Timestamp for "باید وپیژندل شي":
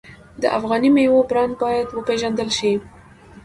1.61-2.73